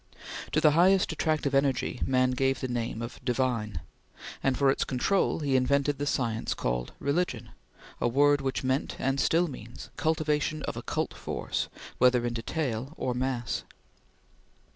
To 0.53 0.59
the 0.59 0.71
highest 0.71 1.11
attractive 1.11 1.53
energy, 1.53 2.01
man 2.07 2.31
gave 2.31 2.59
the 2.59 2.67
name 2.67 3.03
of 3.03 3.23
divine, 3.23 3.81
and 4.41 4.57
for 4.57 4.71
its 4.71 4.83
control 4.83 5.41
he 5.41 5.55
invented 5.55 5.99
the 5.99 6.07
science 6.07 6.55
called 6.55 6.91
Religion, 6.97 7.49
a 7.99 8.07
word 8.07 8.41
which 8.41 8.63
meant, 8.63 8.95
and 8.97 9.19
still 9.19 9.47
means, 9.47 9.91
cultivation 9.97 10.63
of 10.63 10.75
occult 10.75 11.13
force 11.13 11.67
whether 11.99 12.25
in 12.25 12.33
detail 12.33 12.95
or 12.97 13.13
mass. 13.13 13.63